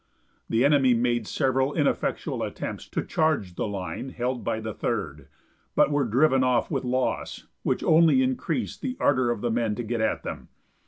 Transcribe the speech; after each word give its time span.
The 0.49 0.65
enemy 0.65 0.95
made 0.95 1.27
several 1.27 1.75
ineffectual 1.75 2.41
attempts 2.41 2.89
to 2.89 3.03
charge 3.05 3.53
the 3.53 3.67
line 3.67 4.09
held 4.09 4.43
by 4.43 4.59
the 4.59 4.73
Third, 4.73 5.27
but 5.75 5.91
were 5.91 6.05
driven 6.05 6.43
off 6.43 6.71
with 6.71 6.83
loss, 6.83 7.45
which 7.61 7.83
only 7.83 8.23
increased 8.23 8.81
the 8.81 8.97
ardor 8.99 9.29
of 9.29 9.41
the 9.41 9.51
men 9.51 9.75
to 9.75 9.83
get 9.83 10.01
at 10.01 10.23
them. 10.23 10.47